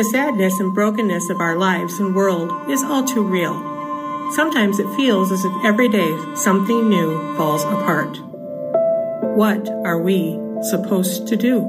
[0.00, 3.52] The sadness and brokenness of our lives and world is all too real.
[4.32, 8.18] Sometimes it feels as if every day something new falls apart.
[9.36, 11.60] What are we supposed to do?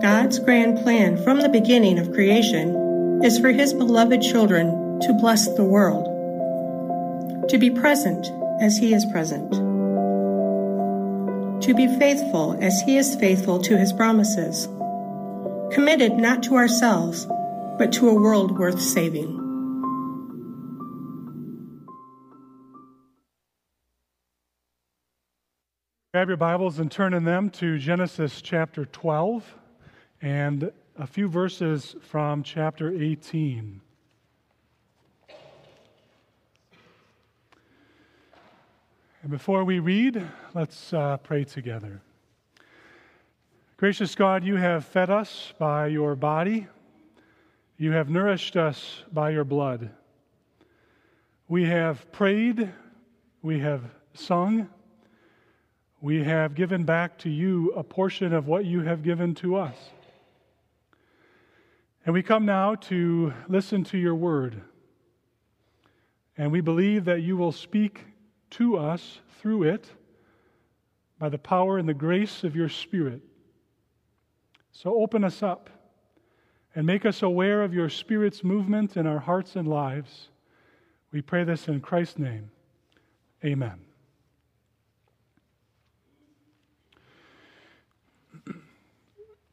[0.00, 5.52] God's grand plan from the beginning of creation is for His beloved children to bless
[5.56, 6.04] the world,
[7.48, 9.50] to be present as He is present,
[11.60, 14.68] to be faithful as He is faithful to His promises
[15.74, 17.26] committed not to ourselves,
[17.78, 19.36] but to a world worth saving.
[26.12, 29.52] Grab your Bibles and turn in them to Genesis chapter 12
[30.22, 33.80] and a few verses from chapter 18.
[39.22, 42.00] And before we read, let's uh, pray together.
[43.84, 46.68] Gracious God, you have fed us by your body,
[47.76, 49.90] you have nourished us by your blood.
[51.48, 52.72] We have prayed,
[53.42, 53.82] we have
[54.14, 54.70] sung,
[56.00, 59.76] we have given back to you a portion of what you have given to us.
[62.06, 64.62] And we come now to listen to your word.
[66.38, 68.00] And we believe that you will speak
[68.52, 69.86] to us through it
[71.18, 73.20] by the power and the grace of your Spirit.
[74.76, 75.70] So open us up
[76.74, 80.28] and make us aware of your Spirit's movement in our hearts and lives.
[81.12, 82.50] We pray this in Christ's name.
[83.44, 83.78] Amen.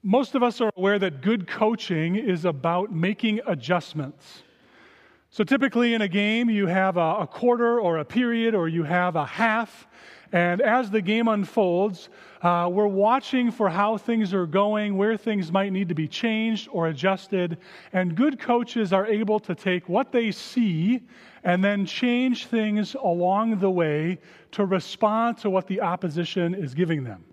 [0.01, 4.41] Most of us are aware that good coaching is about making adjustments.
[5.33, 8.83] So typically in a game, you have a, a quarter or a period or you
[8.83, 9.87] have a half.
[10.33, 12.09] And as the game unfolds,
[12.41, 16.67] uh, we're watching for how things are going, where things might need to be changed
[16.73, 17.59] or adjusted.
[17.93, 21.01] And good coaches are able to take what they see
[21.45, 24.19] and then change things along the way
[24.51, 27.23] to respond to what the opposition is giving them.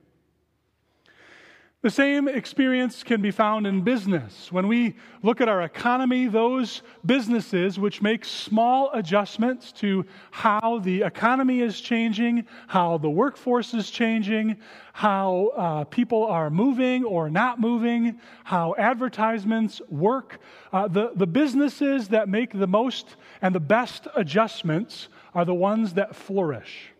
[1.80, 4.50] The same experience can be found in business.
[4.50, 11.02] When we look at our economy, those businesses which make small adjustments to how the
[11.02, 14.56] economy is changing, how the workforce is changing,
[14.92, 20.40] how uh, people are moving or not moving, how advertisements work,
[20.72, 25.94] uh, the, the businesses that make the most and the best adjustments are the ones
[25.94, 26.90] that flourish.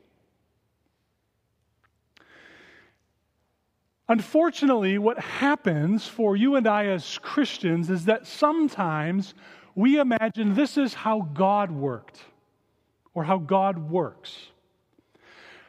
[4.09, 9.35] Unfortunately, what happens for you and I as Christians is that sometimes
[9.75, 12.21] we imagine this is how God worked
[13.13, 14.47] or how God works.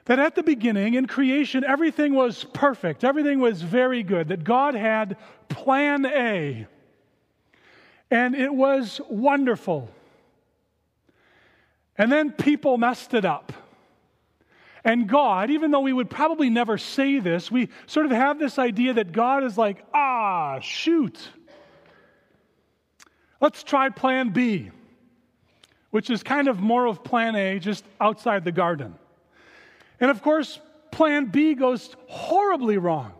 [0.05, 4.73] That at the beginning in creation, everything was perfect, everything was very good, that God
[4.73, 5.17] had
[5.49, 6.65] plan A,
[8.09, 9.89] and it was wonderful.
[11.97, 13.51] And then people messed it up.
[14.83, 18.57] And God, even though we would probably never say this, we sort of have this
[18.57, 21.17] idea that God is like, ah, shoot.
[23.41, 24.71] Let's try plan B,
[25.91, 28.95] which is kind of more of plan A, just outside the garden.
[29.99, 30.59] And of course,
[30.91, 33.13] plan B goes horribly wrong.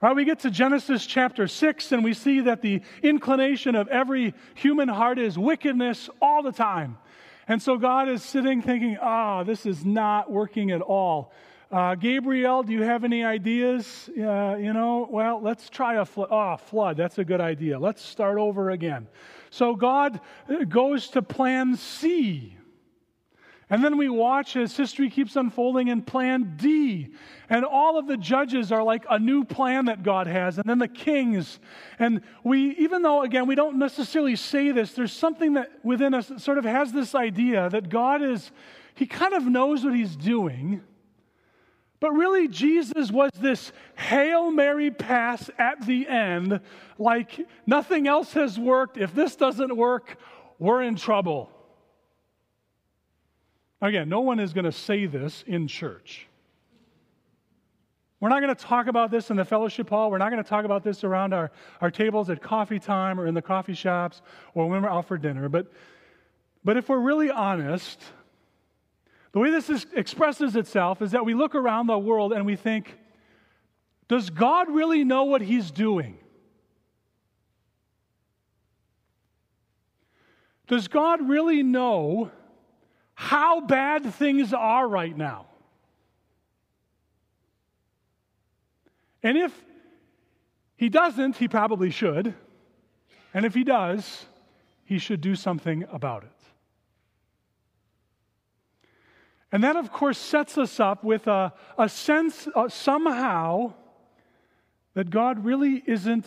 [0.00, 4.32] Right, we get to Genesis chapter 6 and we see that the inclination of every
[4.54, 6.98] human heart is wickedness all the time.
[7.48, 11.32] And so God is sitting thinking, ah, this is not working at all.
[11.72, 14.10] Uh, Gabriel, do you have any ideas?
[14.10, 16.28] Uh, you know, well, let's try a flood.
[16.30, 16.98] Oh, flood.
[16.98, 17.78] That's a good idea.
[17.78, 19.06] Let's start over again.
[19.48, 22.57] So God uh, goes to plan C.
[23.70, 27.08] And then we watch as history keeps unfolding in plan D.
[27.50, 30.56] And all of the judges are like a new plan that God has.
[30.56, 31.60] And then the kings.
[31.98, 36.28] And we, even though, again, we don't necessarily say this, there's something that within us
[36.28, 38.50] that sort of has this idea that God is,
[38.94, 40.82] he kind of knows what he's doing.
[42.00, 46.60] But really, Jesus was this Hail Mary pass at the end,
[46.98, 48.96] like nothing else has worked.
[48.96, 50.16] If this doesn't work,
[50.58, 51.50] we're in trouble.
[53.80, 56.26] Again, no one is going to say this in church.
[58.20, 60.10] We're not going to talk about this in the fellowship hall.
[60.10, 63.28] We're not going to talk about this around our, our tables at coffee time or
[63.28, 64.22] in the coffee shops
[64.54, 65.48] or when we're out for dinner.
[65.48, 65.70] But,
[66.64, 68.02] but if we're really honest,
[69.30, 72.56] the way this is, expresses itself is that we look around the world and we
[72.56, 72.98] think,
[74.08, 76.18] does God really know what He's doing?
[80.66, 82.32] Does God really know
[83.20, 85.46] how bad things are right now.
[89.24, 89.52] And if,
[90.76, 92.32] he doesn't, he probably should.
[93.34, 94.26] And if he does,
[94.84, 96.30] he should do something about it.
[99.50, 103.74] And that, of course, sets us up with a, a sense uh, somehow
[104.94, 106.26] that God really isn't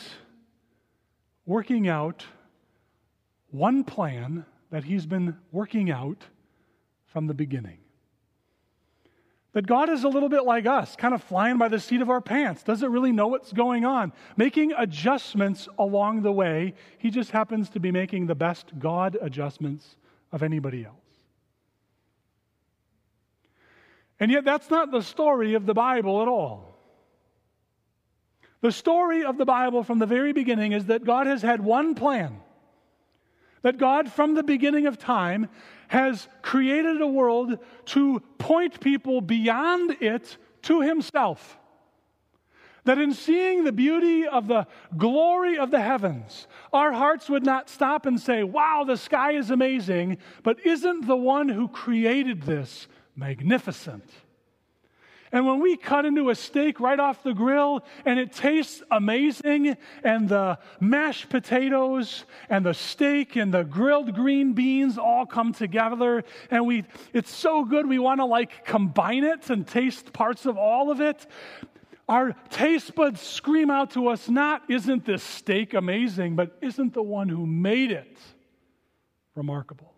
[1.45, 2.25] working out
[3.49, 6.25] one plan that He's been working out
[7.11, 7.77] from the beginning.
[9.53, 12.09] That God is a little bit like us, kind of flying by the seat of
[12.09, 16.73] our pants, doesn't really know what's going on, making adjustments along the way.
[16.97, 19.97] He just happens to be making the best God adjustments
[20.31, 20.95] of anybody else.
[24.21, 26.77] And yet, that's not the story of the Bible at all.
[28.61, 31.95] The story of the Bible from the very beginning is that God has had one
[31.95, 32.39] plan.
[33.63, 35.49] That God, from the beginning of time,
[35.91, 41.59] has created a world to point people beyond it to Himself.
[42.85, 47.69] That in seeing the beauty of the glory of the heavens, our hearts would not
[47.69, 52.87] stop and say, Wow, the sky is amazing, but isn't the one who created this
[53.13, 54.09] magnificent.
[55.31, 59.77] And when we cut into a steak right off the grill and it tastes amazing,
[60.03, 66.23] and the mashed potatoes and the steak and the grilled green beans all come together,
[66.49, 66.83] and we,
[67.13, 70.99] it's so good we want to like combine it and taste parts of all of
[70.99, 71.25] it.
[72.09, 77.01] Our taste buds scream out to us, not, isn't this steak amazing, but isn't the
[77.03, 78.17] one who made it
[79.33, 79.93] remarkable?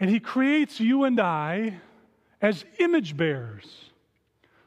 [0.00, 1.78] And he creates you and I
[2.40, 3.90] as image bearers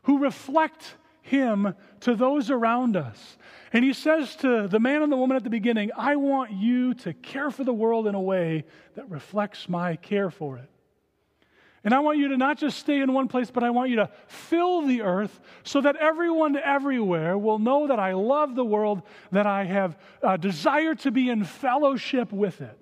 [0.04, 3.38] who reflect him to those around us.
[3.72, 6.94] And he says to the man and the woman at the beginning, I want you
[6.96, 8.66] to care for the world in a way
[8.96, 10.70] that reflects my care for it.
[11.84, 13.98] And I want you to not just stay in one place, but I want you
[13.98, 19.02] to fill the earth so that everyone everywhere will know that I love the world,
[19.32, 22.78] that I have a desire to be in fellowship with it.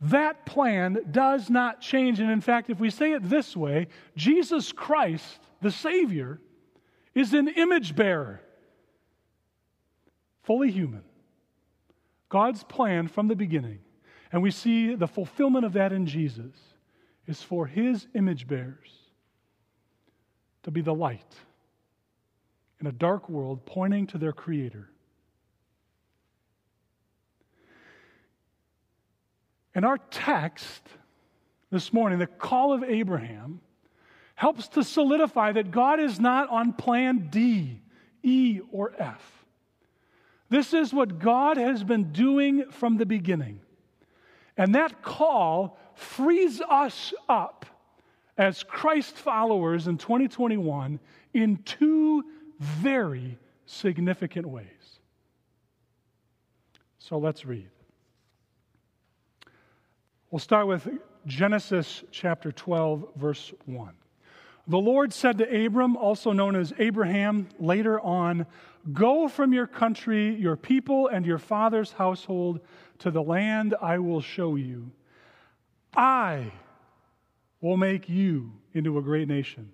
[0.00, 2.20] That plan does not change.
[2.20, 6.40] And in fact, if we say it this way, Jesus Christ, the Savior,
[7.14, 8.40] is an image bearer,
[10.42, 11.02] fully human.
[12.28, 13.80] God's plan from the beginning,
[14.30, 16.54] and we see the fulfillment of that in Jesus,
[17.26, 18.92] is for his image bearers
[20.62, 21.34] to be the light
[22.80, 24.88] in a dark world, pointing to their Creator.
[29.78, 30.82] And our text
[31.70, 33.60] this morning, the call of Abraham,
[34.34, 37.80] helps to solidify that God is not on plan D,
[38.24, 39.44] E, or F.
[40.48, 43.60] This is what God has been doing from the beginning.
[44.56, 47.64] And that call frees us up
[48.36, 50.98] as Christ followers in 2021
[51.34, 52.24] in two
[52.58, 54.66] very significant ways.
[56.98, 57.70] So let's read.
[60.30, 60.86] We'll start with
[61.24, 63.94] Genesis chapter 12, verse 1.
[64.66, 68.44] The Lord said to Abram, also known as Abraham, later on,
[68.92, 72.60] Go from your country, your people, and your father's household
[72.98, 74.90] to the land I will show you.
[75.96, 76.52] I
[77.62, 79.72] will make you into a great nation.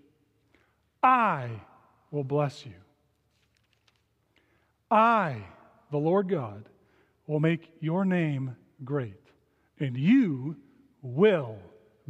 [1.02, 1.50] I
[2.12, 2.74] will bless you.
[4.88, 5.46] I,
[5.90, 6.68] the Lord God,
[7.26, 9.23] will make your name great
[9.78, 10.56] and you
[11.02, 11.58] will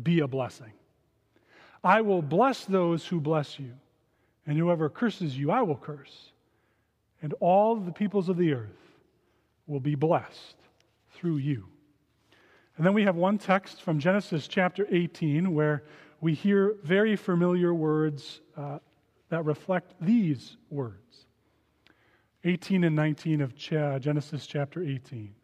[0.02, 0.72] be a blessing.
[1.82, 3.72] I will bless those who bless you,
[4.46, 6.32] and whoever curses you, I will curse.
[7.22, 8.98] And all the peoples of the earth
[9.66, 10.56] will be blessed
[11.14, 11.66] through you.
[12.76, 15.84] And then we have one text from Genesis chapter 18 where
[16.20, 18.78] we hear very familiar words uh,
[19.28, 21.26] that reflect these words
[22.44, 25.34] 18 and 19 of Genesis chapter 18.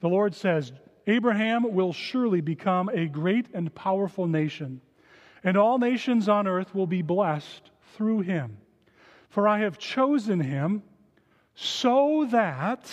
[0.00, 0.72] The Lord says,
[1.06, 4.80] Abraham will surely become a great and powerful nation,
[5.44, 8.58] and all nations on earth will be blessed through him.
[9.28, 10.82] For I have chosen him
[11.54, 12.92] so that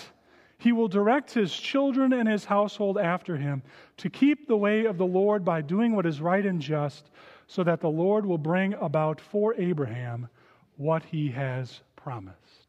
[0.58, 3.64] he will direct his children and his household after him
[3.98, 7.12] to keep the way of the Lord by doing what is right and just,
[7.48, 10.30] so that the Lord will bring about for Abraham
[10.78, 12.63] what he has promised.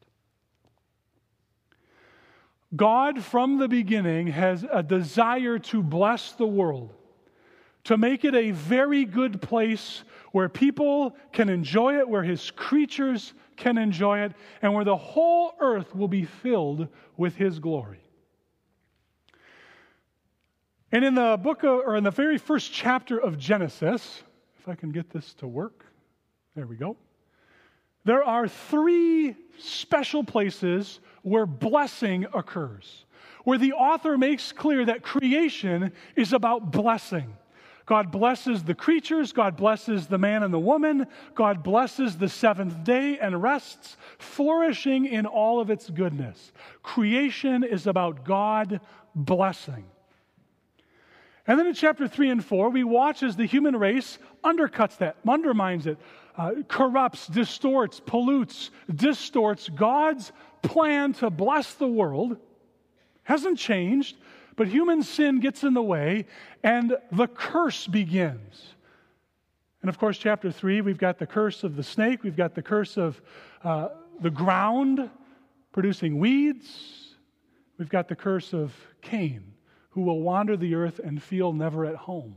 [2.75, 6.93] God, from the beginning, has a desire to bless the world,
[7.85, 13.33] to make it a very good place where people can enjoy it, where his creatures
[13.55, 18.01] can enjoy it, and where the whole earth will be filled with his glory.
[20.91, 24.23] And in the book of, or in the very first chapter of Genesis,
[24.59, 25.85] if I can get this to work,
[26.55, 26.97] there we go.
[28.05, 33.05] There are three special places where blessing occurs,
[33.43, 37.35] where the author makes clear that creation is about blessing.
[37.87, 42.83] God blesses the creatures, God blesses the man and the woman, God blesses the seventh
[42.83, 46.51] day and rests, flourishing in all of its goodness.
[46.81, 48.81] Creation is about God
[49.13, 49.85] blessing.
[51.47, 55.17] And then in chapter 3 and 4, we watch as the human race undercuts that,
[55.27, 55.99] undermines it,
[56.37, 62.37] uh, corrupts, distorts, pollutes, distorts God's plan to bless the world.
[63.23, 64.17] Hasn't changed,
[64.55, 66.25] but human sin gets in the way,
[66.63, 68.75] and the curse begins.
[69.81, 72.61] And of course, chapter 3, we've got the curse of the snake, we've got the
[72.61, 73.21] curse of
[73.63, 73.89] uh,
[74.19, 75.09] the ground
[75.71, 77.15] producing weeds,
[77.77, 79.43] we've got the curse of Cain,
[79.91, 82.35] who will wander the earth and feel never at home.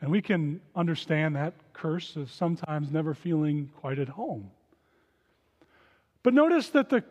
[0.00, 4.50] And we can understand that curse of sometimes never feeling quite at home.
[6.22, 7.04] But notice that the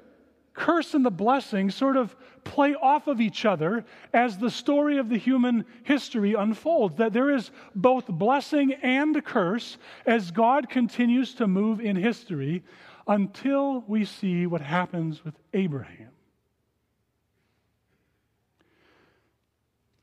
[0.53, 5.07] curse and the blessing sort of play off of each other as the story of
[5.07, 6.97] the human history unfolds.
[6.97, 12.63] That there is both blessing and curse as God continues to move in history
[13.07, 16.09] until we see what happens with Abraham.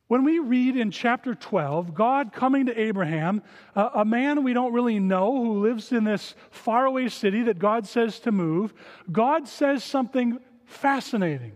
[0.06, 3.42] When we read in chapter 12, God coming to Abraham,
[3.75, 8.20] a man we don't really know who lives in this faraway city that God says
[8.20, 8.75] to move,
[9.11, 11.52] God says something fascinating.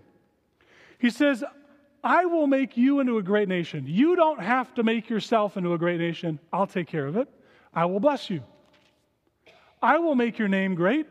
[0.99, 1.45] He says,
[2.03, 3.85] I will make you into a great nation.
[3.87, 6.39] You don't have to make yourself into a great nation.
[6.53, 7.29] I'll take care of it.
[7.75, 8.43] I will bless you.
[9.83, 11.07] I will make your name great.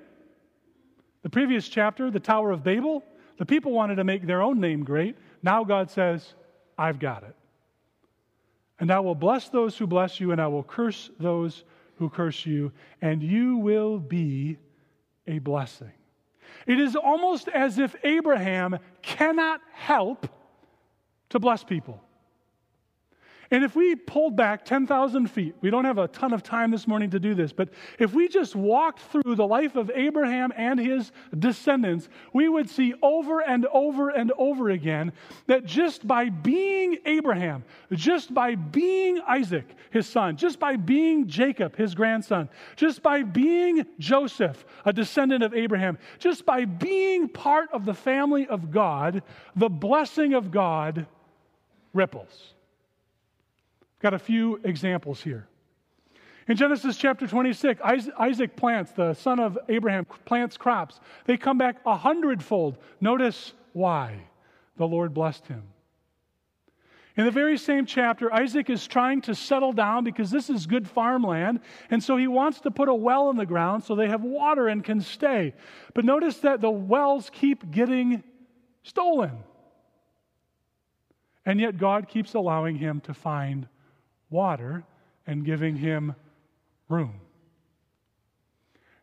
[1.21, 3.03] The previous chapter, the Tower of Babel,
[3.37, 5.17] the people wanted to make their own name great.
[5.43, 6.33] Now God says,
[6.77, 7.35] I've got it.
[8.79, 11.63] And I will bless those who bless you, and I will curse those
[11.95, 14.57] who curse you, and you will be
[15.25, 15.91] a blessing.
[16.67, 20.27] It is almost as if Abraham cannot help
[21.29, 22.01] to bless people.
[23.49, 26.85] And if we pulled back 10,000 feet, we don't have a ton of time this
[26.85, 30.79] morning to do this, but if we just walked through the life of Abraham and
[30.79, 35.13] his descendants, we would see over and over and over again
[35.45, 37.63] that just by being Abraham,
[37.93, 43.85] just by being Isaac, his son, just by being Jacob, his grandson, just by being
[43.97, 49.23] Joseph, a descendant of Abraham, just by being part of the family of God,
[49.55, 51.07] the blessing of God
[51.93, 52.55] ripples.
[53.99, 55.47] Got a few examples here.
[56.47, 57.81] In Genesis chapter 26,
[58.17, 60.99] Isaac plants, the son of Abraham, plants crops.
[61.25, 62.77] They come back a hundredfold.
[63.01, 64.21] Notice why
[64.77, 65.63] the Lord blessed him.
[67.17, 70.87] In the very same chapter, Isaac is trying to settle down because this is good
[70.87, 74.21] farmland, and so he wants to put a well in the ground so they have
[74.21, 75.55] water and can stay.
[75.95, 78.23] But notice that the wells keep getting
[78.83, 79.31] stolen.
[81.43, 83.67] And yet God keeps allowing him to find
[84.29, 84.83] water
[85.25, 86.15] and giving him
[86.89, 87.19] room.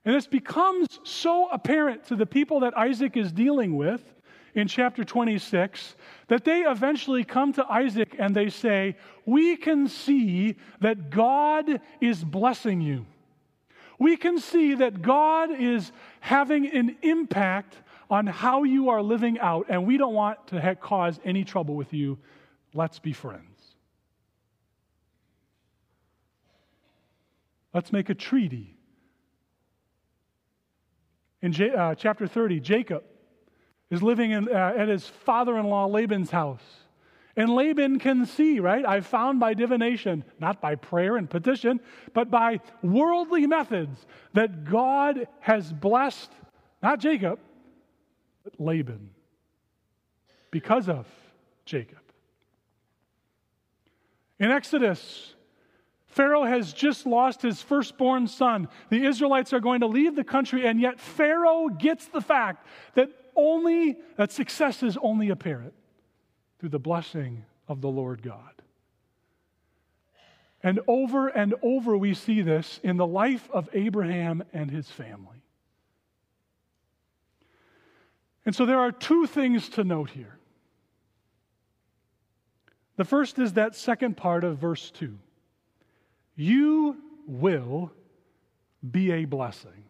[0.04, 4.02] And this becomes so apparent to the people that Isaac is dealing with
[4.54, 5.96] in chapter 26
[6.28, 12.22] that they eventually come to Isaac and they say, We can see that God is
[12.22, 13.06] blessing you.
[13.98, 17.76] We can see that God is having an impact
[18.10, 21.92] on how you are living out, and we don't want to cause any trouble with
[21.92, 22.18] you.
[22.74, 23.53] Let's be friends.
[27.74, 28.76] Let's make a treaty.
[31.42, 33.04] In J- uh, chapter 30, Jacob
[33.90, 36.64] is living in, uh, at his father in law Laban's house.
[37.36, 38.86] And Laban can see, right?
[38.86, 41.80] I've found by divination, not by prayer and petition,
[42.12, 46.30] but by worldly methods, that God has blessed
[46.84, 47.40] not Jacob,
[48.44, 49.08] but Laban
[50.50, 51.06] because of
[51.64, 51.98] Jacob.
[54.38, 55.33] In Exodus
[56.14, 58.68] Pharaoh has just lost his firstborn son.
[58.88, 63.08] The Israelites are going to leave the country, and yet Pharaoh gets the fact that
[63.34, 65.74] only that success is only apparent
[66.60, 68.52] through the blessing of the Lord God.
[70.62, 75.42] And over and over we see this in the life of Abraham and his family.
[78.46, 80.38] And so there are two things to note here.
[82.98, 85.18] The first is that second part of verse 2.
[86.36, 87.92] You will
[88.90, 89.84] be a blessing.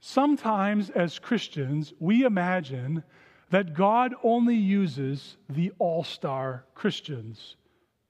[0.00, 3.04] Sometimes, as Christians, we imagine
[3.50, 7.56] that God only uses the all star Christians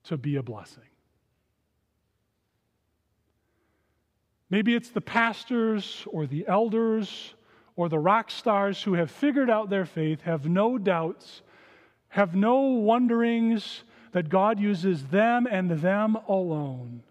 [0.05, 0.83] to be a blessing.
[4.49, 7.33] Maybe it's the pastors or the elders
[7.75, 11.41] or the rock stars who have figured out their faith, have no doubts,
[12.09, 17.03] have no wonderings that God uses them and them alone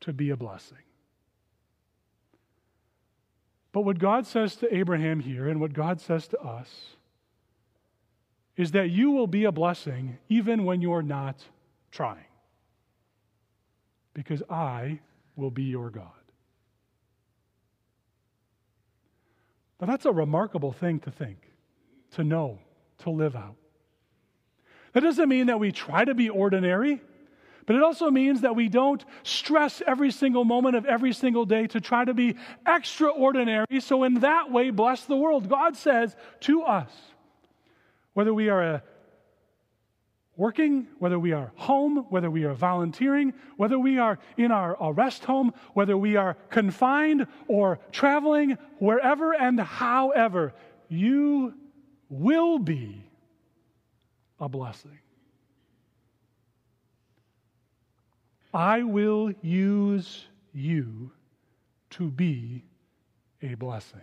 [0.00, 0.78] to be a blessing.
[3.72, 6.96] But what God says to Abraham here and what God says to us
[8.56, 11.42] is that you will be a blessing even when you're not
[11.90, 12.26] trying.
[14.12, 15.00] Because I
[15.36, 16.06] will be your God.
[19.80, 21.38] Now, that's a remarkable thing to think,
[22.12, 22.58] to know,
[22.98, 23.56] to live out.
[24.92, 27.00] That doesn't mean that we try to be ordinary,
[27.64, 31.66] but it also means that we don't stress every single moment of every single day
[31.68, 33.80] to try to be extraordinary.
[33.80, 35.48] So, in that way, bless the world.
[35.48, 36.90] God says to us,
[38.14, 38.82] whether we are
[40.36, 45.24] working, whether we are home, whether we are volunteering, whether we are in our rest
[45.24, 50.52] home, whether we are confined or traveling, wherever and however,
[50.88, 51.54] you
[52.10, 53.04] will be
[54.42, 54.98] a blessing.
[58.52, 61.12] I will use you
[61.90, 62.64] to be
[63.40, 64.00] a blessing.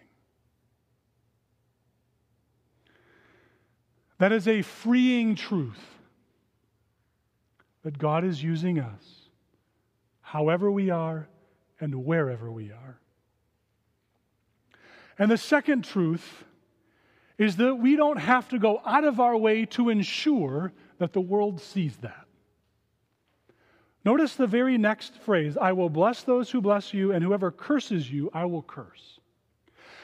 [4.17, 5.83] That is a freeing truth
[7.83, 9.29] that God is using us,
[10.21, 11.27] however we are
[11.81, 12.99] and wherever we are.
[15.17, 16.45] And the second truth
[17.39, 21.21] is that we don't have to go out of our way to ensure that the
[21.21, 22.25] world sees that.
[24.05, 28.11] Notice the very next phrase I will bless those who bless you, and whoever curses
[28.11, 29.19] you, I will curse.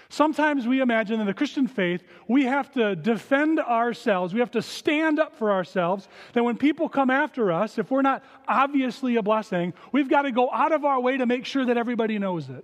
[0.09, 4.33] Sometimes we imagine in the Christian faith, we have to defend ourselves.
[4.33, 6.07] We have to stand up for ourselves.
[6.33, 10.31] That when people come after us, if we're not obviously a blessing, we've got to
[10.31, 12.63] go out of our way to make sure that everybody knows it.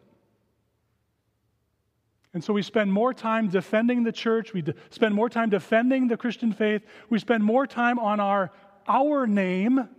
[2.33, 4.53] And so we spend more time defending the church.
[4.53, 6.81] We de- spend more time defending the Christian faith.
[7.09, 8.51] We spend more time on our,
[8.87, 9.89] our name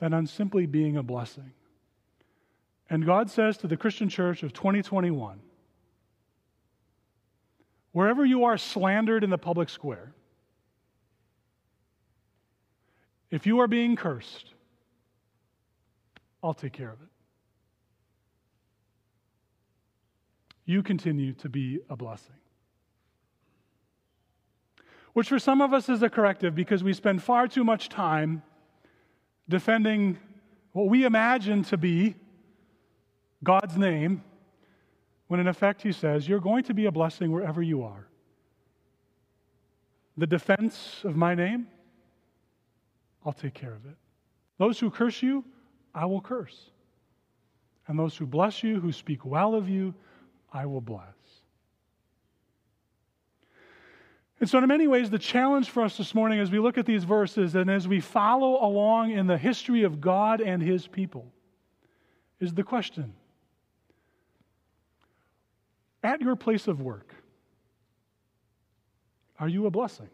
[0.00, 1.52] than on simply being a blessing.
[2.90, 5.40] And God says to the Christian church of 2021,
[7.92, 10.12] Wherever you are slandered in the public square,
[13.30, 14.52] if you are being cursed,
[16.42, 17.08] I'll take care of it.
[20.68, 22.36] You continue to be a blessing.
[25.14, 28.42] Which for some of us is a corrective because we spend far too much time
[29.48, 30.18] defending
[30.72, 32.16] what we imagine to be
[33.42, 34.22] God's name
[35.28, 38.06] when in effect he says, You're going to be a blessing wherever you are.
[40.18, 41.66] The defense of my name,
[43.24, 43.96] I'll take care of it.
[44.58, 45.46] Those who curse you,
[45.94, 46.68] I will curse.
[47.86, 49.94] And those who bless you, who speak well of you,
[50.52, 51.04] I will bless.
[54.40, 56.86] And so, in many ways, the challenge for us this morning as we look at
[56.86, 61.32] these verses and as we follow along in the history of God and his people
[62.38, 63.14] is the question
[66.04, 67.12] at your place of work,
[69.40, 70.08] are you a blessing?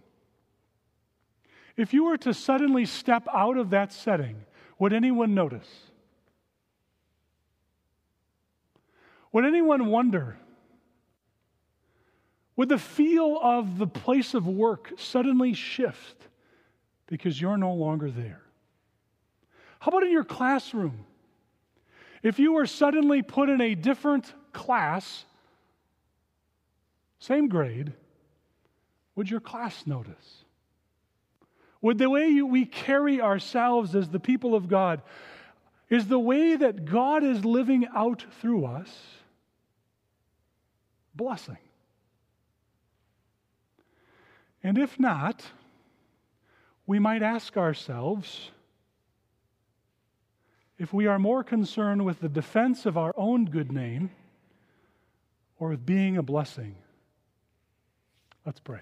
[1.77, 4.37] If you were to suddenly step out of that setting,
[4.79, 5.69] would anyone notice?
[9.35, 10.37] Would anyone wonder?
[12.55, 16.29] Would the feel of the place of work suddenly shift
[17.09, 18.43] because you're no longer there?
[19.81, 21.05] How about in your classroom?
[22.23, 25.25] If you were suddenly put in a different class
[27.19, 27.93] same grade,
[29.17, 30.45] would your class notice?
[31.81, 35.03] Would the way you, we carry ourselves as the people of God,
[35.91, 38.91] is the way that God is living out through us
[41.15, 41.59] blessing?
[44.63, 45.45] And if not,
[46.87, 48.51] we might ask ourselves
[50.79, 54.11] if we are more concerned with the defense of our own good name
[55.59, 56.77] or with being a blessing
[58.45, 58.81] Let's pray.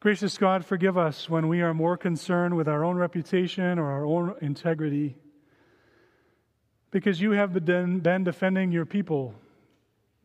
[0.00, 4.06] Gracious God, forgive us when we are more concerned with our own reputation or our
[4.06, 5.16] own integrity,
[6.94, 9.34] because you have been, defending your people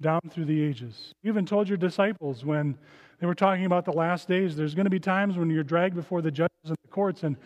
[0.02, 1.16] down through the ages.
[1.24, 2.78] You even told your disciples when
[3.20, 5.96] they were talking about the last days, there's going to be times when you're dragged
[5.96, 7.38] before the judges and the courts, and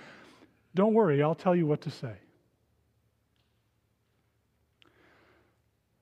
[0.76, 2.16] don't worry, I'll tell you what to say.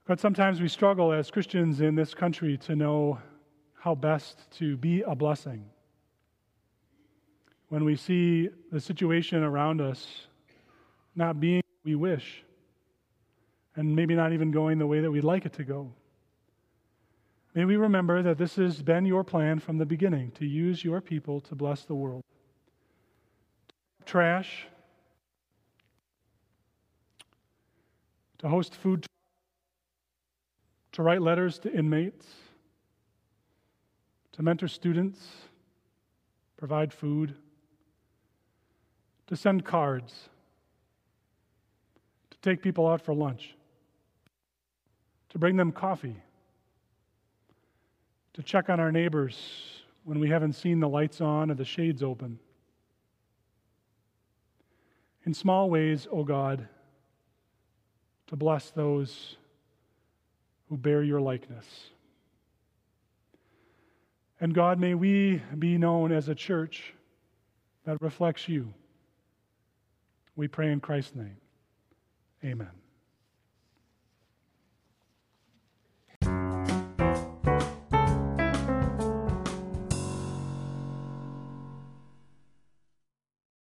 [0.07, 3.19] But sometimes we struggle as Christians in this country to know
[3.75, 5.63] how best to be a blessing.
[7.69, 10.25] When we see the situation around us
[11.15, 12.43] not being what we wish,
[13.75, 15.91] and maybe not even going the way that we'd like it to go.
[17.53, 21.01] May we remember that this has been your plan from the beginning to use your
[21.01, 22.23] people to bless the world.
[23.99, 24.67] To trash,
[28.39, 29.05] to host food,
[30.93, 32.25] to write letters to inmates,
[34.31, 35.19] to mentor students,
[36.57, 37.35] provide food,
[39.27, 40.29] to send cards,
[42.29, 43.55] to take people out for lunch,
[45.31, 46.15] to bring them coffee,
[48.33, 52.03] to check on our neighbors when we haven't seen the lights on or the shades
[52.03, 52.39] open.
[55.25, 56.67] In small ways, O oh God,
[58.27, 59.37] to bless those
[60.69, 61.65] who bear your likeness.
[64.39, 66.93] And God, may we be known as a church
[67.85, 68.73] that reflects you.
[70.35, 71.37] We pray in Christ's name.
[72.43, 72.80] Amen.